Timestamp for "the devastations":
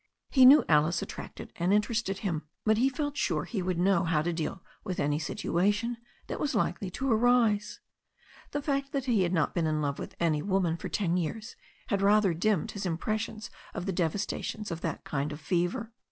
13.85-14.71